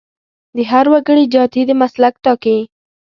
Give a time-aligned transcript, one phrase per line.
[0.55, 2.57] د هر وګړي جاتي د مسلک ټاکي.